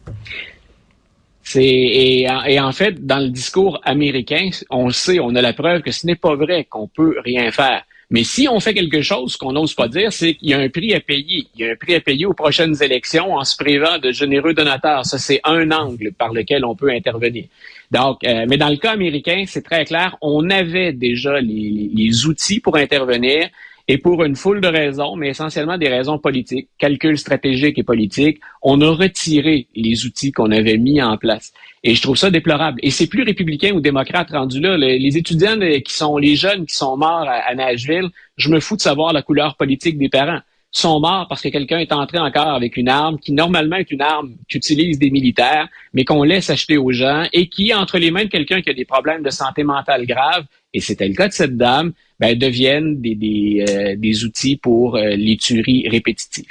Et, 1.56 2.27
en 2.29 2.72
fait, 2.72 3.06
dans 3.06 3.20
le 3.20 3.29
discours 3.29 3.79
américain, 3.84 4.50
on 4.70 4.89
sait, 4.89 5.20
on 5.20 5.36
a 5.36 5.41
la 5.41 5.53
preuve 5.53 5.82
que 5.82 5.91
ce 5.91 6.06
n'est 6.06 6.15
pas 6.15 6.36
vrai 6.36 6.65
qu'on 6.65 6.88
peut 6.88 7.15
rien 7.24 7.51
faire. 7.51 7.84
Mais 8.12 8.24
si 8.24 8.48
on 8.48 8.60
fait 8.60 8.74
quelque 8.74 9.03
chose 9.03 9.38
qu'on 9.38 9.51
n'ose 9.51 9.75
pas 9.75 9.88
dire, 9.88 10.12
c'est 10.12 10.34
qu'il 10.34 10.50
y 10.50 10.53
a 10.56 10.60
un 10.60 10.70
prix 10.70 10.96
à 10.96 11.00
payer. 11.00 11.46
Il 11.53 11.62
y 11.62 11.70
a 11.70 11.74
un 11.74 11.75
prix 11.75 11.94
à 11.94 12.00
payer 12.00 12.25
aux 12.25 12.34
prochaines 12.34 12.82
élections 12.82 13.36
en 13.36 13.44
se 13.44 13.56
privant 13.56 14.00
de 14.00 14.12
généreux 14.12 14.56
donateurs. 14.56 15.06
Ça, 15.06 15.20
c'est 15.20 15.39
un 15.44 15.70
angle 15.70 16.12
par 16.13 16.34
lequel 16.34 16.65
on 16.65 16.75
peut 16.75 16.89
intervenir. 16.89 17.46
Donc, 17.91 18.24
euh, 18.24 18.46
mais 18.50 18.58
dans 18.58 18.70
le 18.70 18.77
cas 18.77 18.94
américain, 18.94 19.44
c'est 19.48 19.62
très 19.62 19.86
clair. 19.86 20.18
On 20.22 20.50
avait 20.50 20.91
déjà 20.91 21.39
les 21.39 22.25
outils 22.25 22.60
pour 22.60 22.77
intervenir. 22.77 23.50
Et 23.91 23.98
pour 23.98 24.24
une 24.24 24.36
foule 24.36 24.62
de 24.62 24.67
raisons, 24.67 25.15
mais 25.15 25.29
essentiellement 25.29 25.79
des 25.79 25.89
raisons 25.89 26.19
politiques, 26.19 26.69
calculs 26.77 27.17
stratégiques 27.17 27.79
et 27.79 27.84
politiques, 27.84 28.39
on 28.62 28.79
a 28.81 28.91
retiré 28.91 29.67
les 29.75 30.05
outils 30.05 30.31
qu'on 30.31 30.51
avait 30.51 30.77
mis 30.77 31.01
en 31.01 31.17
place. 31.17 31.51
Et 31.84 31.96
je 31.96 32.01
trouve 32.03 32.15
ça 32.15 32.29
déplorable. 32.29 32.79
Et 32.84 32.91
c'est 32.91 33.08
plus 33.08 33.24
républicain 33.24 33.72
ou 33.74 33.81
démocrate 33.81 34.29
rendu 34.29 34.60
là. 34.60 34.77
Les, 34.77 35.17
étudiants 35.17 35.58
qui 35.84 35.91
sont 35.91 36.17
les 36.17 36.36
jeunes 36.36 36.67
qui 36.67 36.75
sont 36.75 36.98
morts 36.98 37.27
à, 37.27 37.55
Nashville, 37.55 38.10
je 38.38 38.50
me 38.50 38.60
fous 38.60 38.75
de 38.75 38.81
savoir 38.81 39.12
la 39.12 39.24
couleur 39.24 39.55
politique 39.55 39.98
des 39.98 40.10
parents. 40.10 40.41
sont 40.69 41.00
morts 41.00 41.25
parce 41.27 41.41
que 41.41 41.50
quelqu'un 41.50 41.79
est 41.79 41.91
entré 41.91 42.19
encore 42.19 42.53
avec 42.53 42.77
une 42.77 42.89
arme 42.89 43.17
qui 43.17 43.31
normalement 43.31 43.77
est 43.77 43.89
une 43.89 44.03
arme 44.03 44.36
qu'utilisent 44.48 45.00
des 45.00 45.10
militaires, 45.10 45.67
mais 45.93 46.05
qu'on 46.05 46.22
laisse 46.22 46.51
acheter 46.51 46.77
aux 46.77 46.91
gens 46.91 47.24
et 47.34 47.50
qui, 47.50 47.74
entre 47.74 47.98
les 47.98 48.12
mains 48.12 48.25
de 48.25 48.29
quelqu'un 48.29 48.62
qui 48.62 48.69
a 48.69 48.74
des 48.75 48.86
problèmes 48.86 49.24
de 49.24 49.31
santé 49.31 49.63
mentale 49.63 50.05
graves, 50.05 50.46
et 50.74 50.82
c'était 50.82 51.08
le 51.08 51.16
cas 51.16 51.28
de 51.28 51.34
cette 51.34 51.58
dame, 51.58 51.94
ben, 52.20 52.38
deviennent 52.38 53.02
des, 53.02 53.16
des, 53.16 53.66
euh, 53.68 53.96
des 53.96 54.24
outils 54.24 54.58
pour 54.58 54.96
euh, 54.96 55.16
les 55.16 55.38
tueries 55.38 55.88
répétitives. 55.90 56.46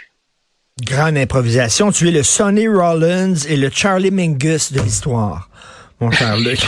Grande 0.83 1.17
improvisation. 1.17 1.91
Tu 1.93 2.09
es 2.09 2.13
le 2.13 2.23
Sonny 2.23 2.69
Rollins 2.69 3.35
et 3.49 3.57
le 3.57 3.69
Charlie 3.71 4.11
Mingus 4.11 4.73
de 4.73 4.81
l'histoire 4.81 5.49
mon 6.01 6.11
cher 6.11 6.37
Luc. 6.39 6.61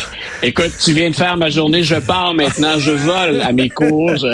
Écoute, 0.42 0.73
tu 0.83 0.92
viens 0.92 1.11
de 1.11 1.14
faire 1.14 1.37
ma 1.37 1.50
journée, 1.50 1.83
je 1.83 1.97
pars 1.97 2.35
maintenant, 2.35 2.78
je 2.78 2.90
vole 2.90 3.40
à 3.40 3.52
mes 3.52 3.69
cours. 3.69 4.12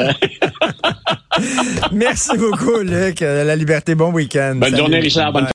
Merci 1.92 2.37
beaucoup, 2.38 2.78
Luc. 2.80 3.20
La 3.20 3.56
liberté, 3.56 3.94
bon 3.94 4.11
week-end. 4.12 4.54
Bonne 4.56 4.76
journée, 4.76 5.00
Richard. 5.00 5.32
Bonne 5.32 5.44